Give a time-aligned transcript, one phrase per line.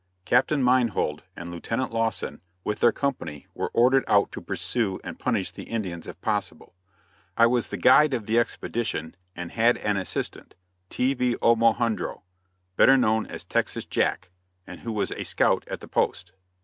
[0.25, 5.51] Captain Meinhold and Lieutenant Lawson with their company were ordered out to pursue and punish
[5.51, 6.73] the Indians if possible.
[7.37, 10.55] I was the guide of the expedition and had as an assistant
[10.89, 11.35] T.B.
[11.43, 12.23] Omohundro,
[12.75, 14.31] better known as "Texas Jack"
[14.65, 16.31] and who was a scout at the post.